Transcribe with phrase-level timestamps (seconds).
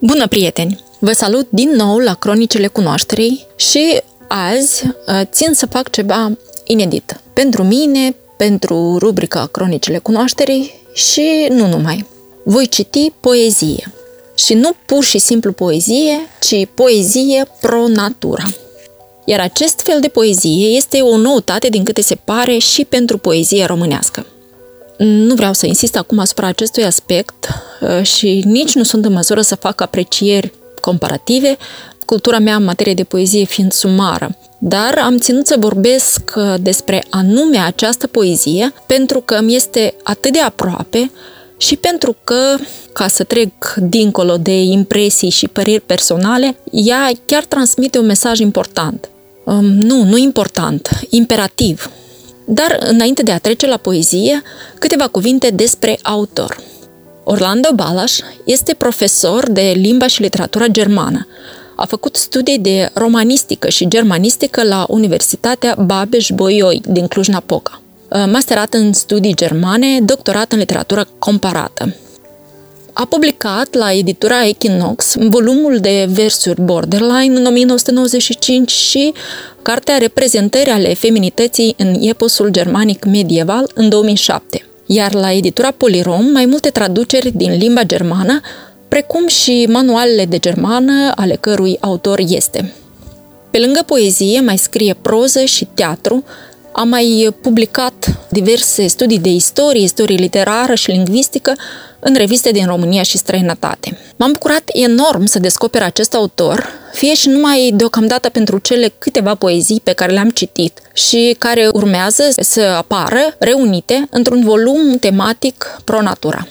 [0.00, 0.84] Bună, prieteni!
[0.98, 6.32] Vă salut din nou la Cronicile Cunoașterii și azi uh, țin să fac ceva
[6.64, 7.20] inedit.
[7.32, 12.06] Pentru mine, pentru rubrica Cronicile Cunoașterii și nu numai.
[12.44, 13.92] Voi citi poezie.
[14.34, 18.44] Și nu pur și simplu poezie, ci poezie pro natura.
[19.24, 23.64] Iar acest fel de poezie este o noutate din câte se pare și pentru poezie
[23.64, 24.26] românească.
[24.98, 27.48] Nu vreau să insist acum asupra acestui aspect
[27.80, 31.56] uh, și nici nu sunt în măsură să fac aprecieri comparative,
[32.04, 34.36] cultura mea în materie de poezie fiind sumară.
[34.58, 40.32] Dar am ținut să vorbesc uh, despre anume această poezie pentru că mi este atât
[40.32, 41.10] de aproape
[41.56, 42.56] și pentru că,
[42.92, 49.08] ca să trec dincolo de impresii și păreri personale, ea chiar transmite un mesaj important.
[49.44, 51.90] Um, nu, nu important, imperativ.
[52.50, 54.42] Dar, înainte de a trece la poezie,
[54.78, 56.56] câteva cuvinte despre autor.
[57.24, 61.26] Orlando Balas este profesor de limba și literatura germană.
[61.76, 67.80] A făcut studii de romanistică și germanistică la Universitatea Babeș-Bolyai din Cluj-Napoca.
[68.32, 71.94] Masterat în studii germane, doctorat în literatură comparată.
[73.00, 79.12] A publicat la editura Equinox volumul de versuri Borderline în 1995 și
[79.62, 86.46] cartea Reprezentări ale feminității în eposul germanic medieval în 2007 iar la editura Polirom mai
[86.46, 88.40] multe traduceri din limba germană,
[88.88, 92.72] precum și manualele de germană ale cărui autor este.
[93.50, 96.24] Pe lângă poezie mai scrie proză și teatru,
[96.78, 101.52] a mai publicat diverse studii de istorie, istorie literară și lingvistică
[101.98, 103.98] în reviste din România și străinătate.
[104.16, 109.80] M-am bucurat enorm să descoper acest autor, fie și numai deocamdată pentru cele câteva poezii
[109.84, 116.48] pe care le-am citit și care urmează să apară reunite într-un volum tematic pro natura.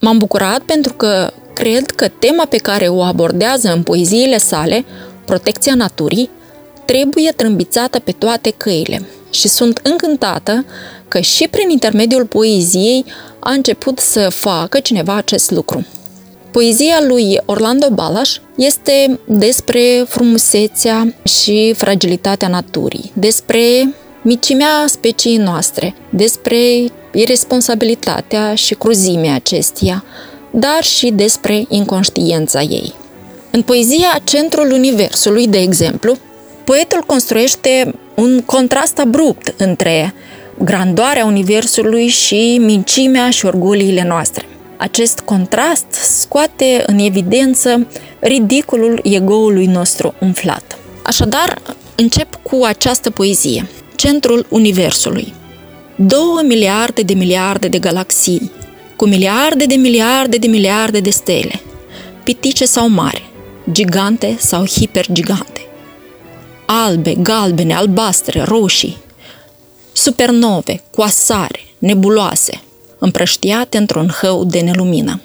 [0.00, 4.84] M-am bucurat pentru că cred că tema pe care o abordează în poeziile sale,
[5.24, 6.30] protecția naturii,
[6.84, 10.64] trebuie trâmbițată pe toate căile și sunt încântată
[11.08, 13.04] că și prin intermediul poeziei
[13.38, 15.86] a început să facă cineva acest lucru.
[16.50, 26.56] Poezia lui Orlando Balas este despre frumusețea și fragilitatea naturii, despre micimea speciei noastre, despre
[27.12, 30.04] irresponsabilitatea și cruzimea acesteia,
[30.50, 32.94] dar și despre inconștiența ei.
[33.50, 36.16] În poezia Centrul Universului, de exemplu,
[36.64, 40.14] poetul construiește un contrast abrupt între
[40.58, 44.46] grandoarea Universului și mincimea și orgoliile noastre.
[44.76, 47.86] Acest contrast scoate în evidență
[48.20, 50.78] ridicolul egoului nostru umflat.
[51.02, 51.62] Așadar,
[51.94, 55.34] încep cu această poezie, Centrul Universului.
[55.96, 58.50] Două miliarde de miliarde de galaxii,
[58.96, 61.60] cu miliarde de miliarde de miliarde de stele,
[62.22, 63.30] pitice sau mari,
[63.72, 65.66] gigante sau hipergigante,
[66.66, 68.98] albe, galbene, albastre, roșii,
[69.92, 72.60] supernove, coasare, nebuloase,
[72.98, 75.20] împrăștiate într-un hău de nelumină.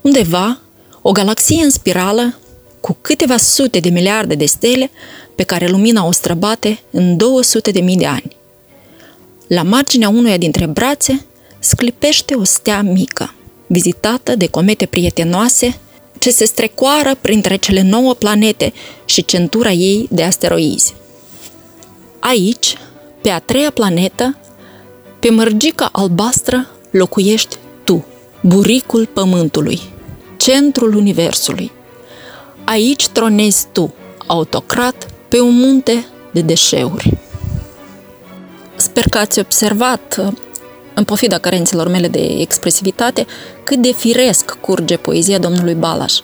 [0.00, 0.60] Undeva,
[1.02, 2.38] o galaxie în spirală,
[2.80, 4.90] cu câteva sute de miliarde de stele
[5.34, 8.36] pe care lumina o străbate în 200 de mii de ani.
[9.46, 11.24] La marginea unuia dintre brațe
[11.58, 13.34] sclipește o stea mică,
[13.66, 15.78] vizitată de comete prietenoase
[16.20, 18.72] ce se strecoară printre cele nouă planete
[19.04, 20.94] și centura ei de asteroizi.
[22.18, 22.76] Aici,
[23.20, 24.36] pe a treia planetă,
[25.18, 28.04] pe mărgica albastră, locuiești tu,
[28.40, 29.80] buricul Pământului,
[30.36, 31.70] centrul Universului.
[32.64, 33.94] Aici tronezi tu,
[34.26, 37.18] autocrat, pe un munte de deșeuri.
[38.76, 40.32] Sper că ați observat,
[41.00, 43.26] în pofida carențelor mele de expresivitate,
[43.64, 46.22] cât de firesc curge poezia domnului Balas.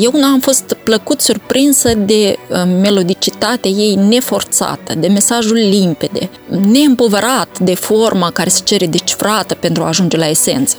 [0.00, 7.58] Eu nu am fost plăcut surprinsă de uh, melodicitatea ei neforțată, de mesajul limpede, neîmpovărat
[7.58, 10.76] de forma care se cere decifrată pentru a ajunge la esență.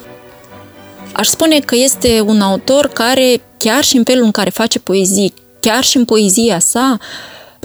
[1.12, 5.34] Aș spune că este un autor care, chiar și în felul în care face poezii,
[5.60, 6.98] chiar și în poezia sa,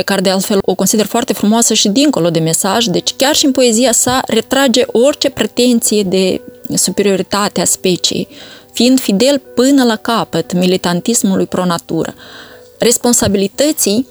[0.02, 3.44] pe care de altfel o consider foarte frumoasă și dincolo de mesaj, deci chiar și
[3.44, 6.40] în poezia sa retrage orice pretenție de
[6.74, 8.28] superioritate a speciei,
[8.72, 12.14] fiind fidel până la capăt militantismului pro-natură,
[12.78, 14.06] responsabilității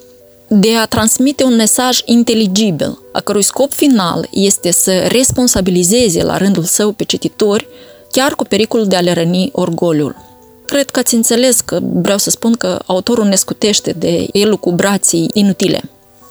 [0.48, 6.64] de a transmite un mesaj inteligibil, a cărui scop final este să responsabilizeze la rândul
[6.64, 7.68] său pe cititori,
[8.10, 10.31] chiar cu pericolul de a le răni orgoliul.
[10.72, 15.80] Cred că ați înțeles că vreau să spun că autorul ne scutește de elucubrații inutile.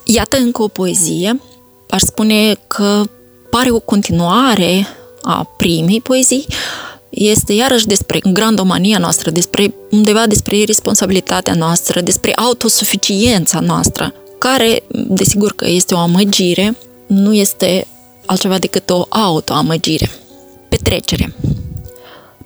[0.05, 1.41] Iată încă o poezie,
[1.89, 3.03] aș spune că
[3.49, 4.87] pare o continuare
[5.21, 6.45] a primei poezii,
[7.09, 15.53] este iarăși despre grandomania noastră, despre undeva despre responsabilitatea noastră, despre autosuficiența noastră, care, desigur
[15.55, 16.77] că este o amăgire,
[17.07, 17.87] nu este
[18.25, 20.09] altceva decât o autoamăgire.
[20.69, 21.35] Petrecere.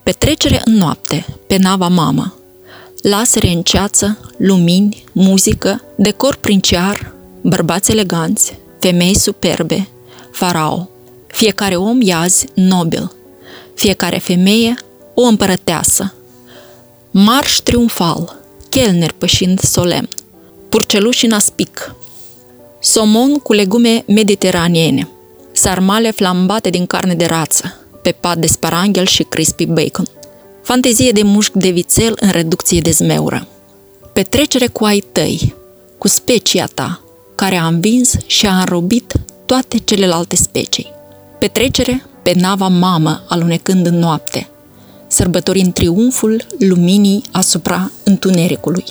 [0.05, 2.35] Petrecere în noapte, pe nava mamă.
[3.01, 9.87] Lasere în ceață, lumini, muzică, decor princiar, bărbați eleganți, femei superbe,
[10.31, 10.89] farao.
[11.27, 13.11] Fiecare om iaz nobil,
[13.73, 14.75] fiecare femeie
[15.13, 16.13] o împărăteasă.
[17.11, 20.09] Marș triumfal, chelner pășind solemn,
[20.69, 21.95] purceluși în aspic,
[22.79, 25.09] somon cu legume mediteraniene,
[25.51, 30.05] sarmale flambate din carne de rață, pe pat de sparanghel și crispy bacon,
[30.61, 33.47] fantezie de mușchi de vițel în reducție de zmeură,
[34.13, 35.55] petrecere cu ai tăi,
[35.97, 37.01] cu specia ta,
[37.35, 39.13] care a învins și a înrobit
[39.45, 40.91] toate celelalte specii.
[41.39, 44.49] Petrecere pe nava mamă alunecând în noapte,
[45.07, 48.85] sărbătorind triumful luminii asupra întunericului.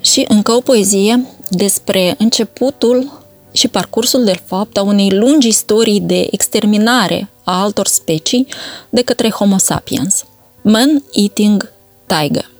[0.00, 3.25] Și încă o poezie despre începutul
[3.56, 8.46] și parcursul de fapt a unei lungi istorii de exterminare a altor specii
[8.88, 10.24] de către Homo sapiens.
[10.62, 11.72] Man Eating
[12.06, 12.50] Tiger.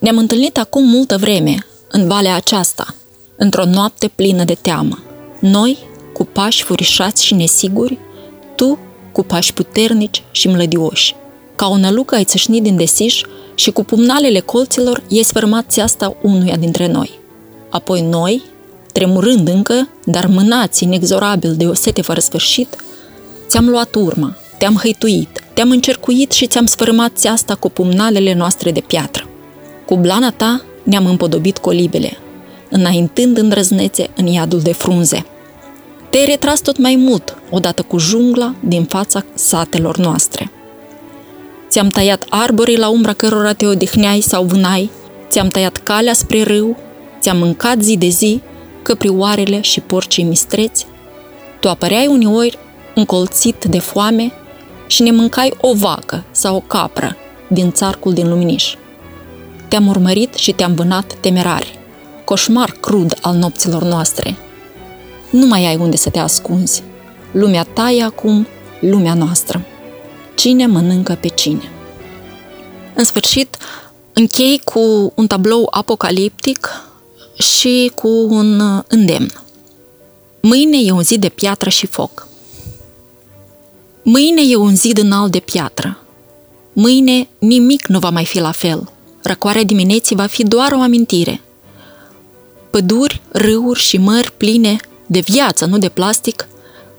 [0.00, 2.94] Ne-am întâlnit acum multă vreme în valea aceasta,
[3.36, 5.02] într-o noapte plină de teamă.
[5.40, 5.78] Noi,
[6.12, 7.98] cu pași furișați și nesiguri,
[8.54, 8.78] tu
[9.12, 11.14] cu pași puternici și mlădioși.
[11.56, 13.22] Ca o nălucă ai țâșnit din desiș
[13.54, 17.18] și cu pumnalele colților i-ai sfârmat țeasta unuia dintre noi.
[17.70, 18.42] Apoi noi,
[18.94, 22.76] tremurând încă, dar mânați inexorabil de o sete fără sfârșit,
[23.48, 28.80] ți-am luat urma, te-am hăituit, te-am încercuit și ți-am sfârmat țeasta cu pumnalele noastre de
[28.80, 29.28] piatră.
[29.86, 32.16] Cu blana ta ne-am împodobit colibele,
[32.70, 35.26] înaintând îndrăznețe în iadul de frunze–
[36.14, 40.50] te-ai retras tot mai mult, odată cu jungla, din fața satelor noastre.
[41.68, 44.90] Ți-am tăiat arborii la umbra cărora te odihneai sau vânai,
[45.28, 46.76] ți-am tăiat calea spre râu,
[47.20, 48.40] ți-am mâncat zi de zi
[48.84, 50.86] căprioarele și porcii mistreți.
[51.60, 52.58] Tu apăreai uneori
[52.94, 54.32] încolțit de foame
[54.86, 57.16] și ne mâncai o vacă sau o capră
[57.48, 58.74] din țarcul din luminiș.
[59.68, 61.78] Te-am urmărit și te-am vânat temerari,
[62.24, 64.36] coșmar crud al nopților noastre–
[65.34, 66.82] nu mai ai unde să te ascunzi.
[67.32, 68.46] Lumea ta e acum
[68.80, 69.64] lumea noastră.
[70.34, 71.70] Cine mănâncă pe cine?
[72.94, 73.56] În sfârșit,
[74.12, 76.83] închei cu un tablou apocaliptic
[77.36, 79.30] și cu un îndemn.
[80.40, 82.26] Mâine e un zi de piatră și foc.
[84.02, 85.98] Mâine e un zid înalt de piatră.
[86.72, 88.90] Mâine nimic nu va mai fi la fel.
[89.22, 91.40] Răcoarea dimineții va fi doar o amintire.
[92.70, 94.76] Păduri, râuri și mări pline
[95.06, 96.48] de viață, nu de plastic,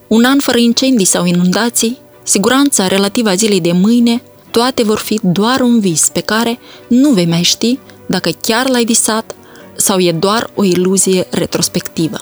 [0.07, 4.21] un an fără incendii sau inundații, siguranța relativă a zilei de mâine,
[4.51, 8.85] toate vor fi doar un vis pe care nu vei mai ști dacă chiar l-ai
[8.85, 9.35] visat
[9.75, 12.17] sau e doar o iluzie retrospectivă.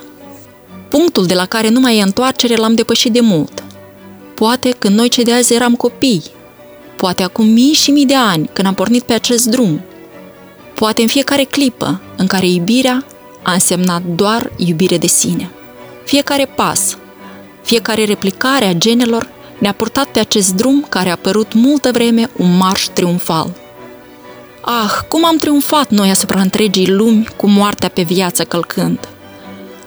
[0.89, 3.63] Punctul de la care nu mai e întoarcere l-am depășit de mult.
[4.33, 6.23] Poate când noi cei de azi eram copii,
[6.95, 9.81] poate acum mii și mii de ani când am pornit pe acest drum,
[10.73, 13.05] poate în fiecare clipă în care iubirea
[13.43, 15.51] a însemnat doar iubire de sine.
[16.05, 16.97] Fiecare pas,
[17.61, 22.57] fiecare replicare a genelor ne-a purtat pe acest drum care a părut multă vreme un
[22.57, 23.62] marș triumfal.
[24.65, 28.99] Ah, cum am triumfat noi asupra întregii lumi cu moartea pe viață călcând!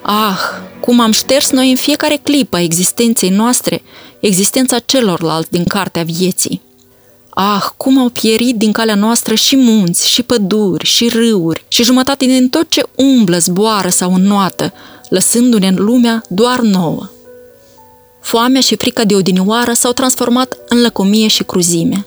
[0.03, 0.39] Ah,
[0.81, 3.83] cum am șters noi în fiecare clipă a existenței noastre
[4.21, 6.63] existența celorlalți din cartea vieții!
[7.31, 12.25] Ah, cum au pierit din calea noastră și munți, și păduri, și râuri, și jumătate
[12.25, 14.73] din tot ce umblă, zboară sau înnoată,
[15.09, 17.11] lăsându-ne în lumea doar nouă.
[18.21, 22.07] Foamea și frica de odinioară s-au transformat în lăcomie și cruzime.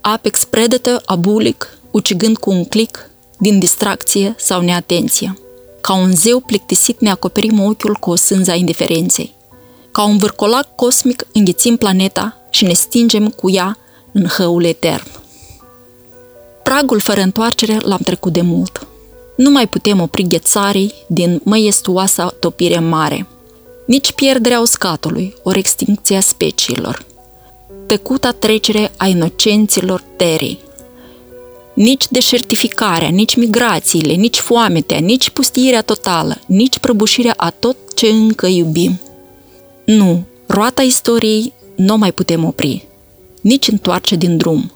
[0.00, 5.38] Apex predator abulic, ucigând cu un clic, din distracție sau neatenție.
[5.80, 9.34] Ca un zeu plictisit ne acoperim ochiul cu o sânza indiferenței.
[9.92, 13.78] Ca un vârcolac cosmic înghețim planeta și ne stingem cu ea
[14.12, 15.06] în hăul etern.
[16.62, 18.86] Pragul fără întoarcere l-am trecut de mult.
[19.36, 23.26] Nu mai putem opri ghețarii din măiestuoasa topire mare.
[23.86, 27.04] Nici pierderea uscatului, ori extincția speciilor.
[27.86, 30.64] Tăcuta trecere a inocenților terii.
[31.76, 38.46] Nici deșertificarea, nici migrațiile, nici foametea, nici pustiirea totală, nici prăbușirea a tot ce încă
[38.46, 39.00] iubim.
[39.84, 42.88] Nu, roata istoriei nu mai putem opri,
[43.40, 44.72] nici întoarce din drum.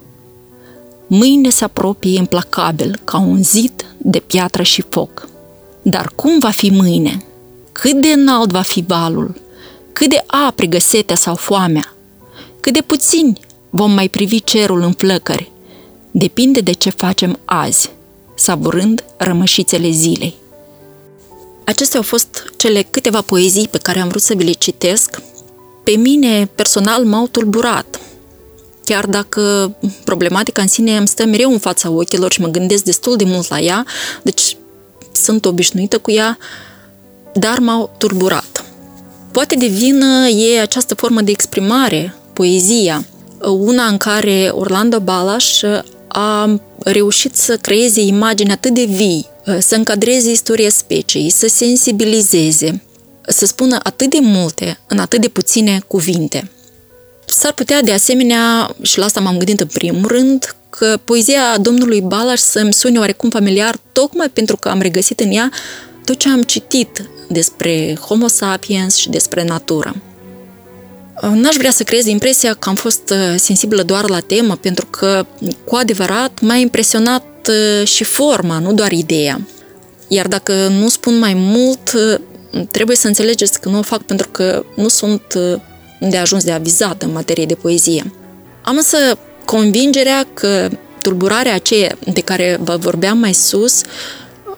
[1.07, 5.29] Mâine se apropie implacabil ca un zid de piatră și foc.
[5.83, 7.25] Dar cum va fi mâine?
[7.73, 9.41] Cât de înalt va fi valul?
[9.93, 11.95] Cât de aprigă setea sau foamea?
[12.61, 13.41] Cât de puțini
[13.71, 15.51] vom mai privi cerul în flăcări?
[16.11, 17.91] Depinde de ce facem azi,
[18.35, 20.35] savurând rămășițele zilei.
[21.65, 25.23] Acestea au fost cele câteva poezii pe care am vrut să vi le citesc.
[25.85, 28.01] Pe mine, personal, m-au tulburat.
[28.85, 29.75] Chiar dacă
[30.05, 33.49] problematica în sine îmi stă mereu în fața ochilor și mă gândesc destul de mult
[33.49, 33.87] la ea,
[34.23, 34.57] deci
[35.13, 36.39] sunt obișnuită cu ea,
[37.35, 38.65] dar m-au turburat.
[39.33, 43.05] Poate de vină e această formă de exprimare, poezia,
[43.41, 45.61] una în care Orlando Balas
[46.13, 49.27] a reușit să creeze imagini atât de vii,
[49.59, 52.83] să încadreze istoria speciei, să sensibilizeze,
[53.27, 56.51] să spună atât de multe în atât de puține cuvinte.
[57.27, 62.01] S-ar putea de asemenea, și la asta m-am gândit în primul rând, că poezia domnului
[62.01, 65.51] Balas să-mi sune oarecum familiar, tocmai pentru că am regăsit în ea
[66.05, 69.95] tot ce am citit despre Homo sapiens și despre natură.
[71.21, 75.27] N-aș vrea să creez impresia că am fost uh, sensibilă doar la temă, pentru că,
[75.65, 79.41] cu adevărat, m-a impresionat uh, și forma, nu doar ideea.
[80.09, 82.21] Iar dacă nu spun mai mult, uh,
[82.71, 85.23] trebuie să înțelegeți că nu o fac pentru că nu sunt
[86.01, 88.13] de ajuns de avizat în materie de poezie.
[88.63, 88.97] Am însă
[89.45, 90.69] convingerea că
[91.03, 93.83] tulburarea aceea de care vă vorbeam mai sus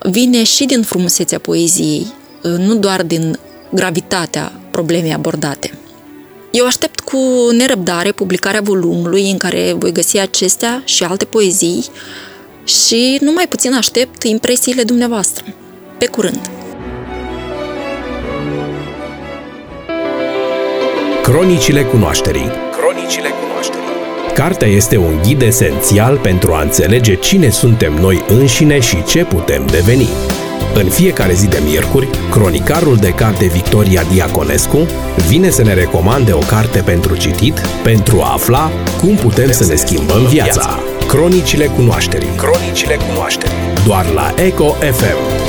[0.01, 2.07] vine și din frumusețea poeziei,
[2.43, 3.39] nu doar din
[3.71, 5.82] gravitatea problemei abordate.
[6.53, 7.19] Eu aștept cu
[7.57, 11.85] nerăbdare publicarea volumului în care voi găsi acestea și alte poezii
[12.65, 15.45] și nu mai puțin aștept impresiile dumneavoastră.
[15.99, 16.51] Pe curând!
[21.23, 23.87] Cronicile cunoașterii Cronicile cunoașterii
[24.35, 29.67] Cartea este un ghid esențial pentru a înțelege cine suntem noi înșine și ce putem
[29.67, 30.09] deveni.
[30.75, 34.87] În fiecare zi de miercuri, cronicarul de carte Victoria Diaconescu
[35.29, 39.75] vine să ne recomande o carte pentru citit pentru a afla cum putem să ne
[39.75, 40.79] schimbăm viața.
[41.07, 42.29] Cronicile cunoașterii.
[42.37, 43.57] Cronicile cunoașterii.
[43.85, 45.42] Doar la Eco FM.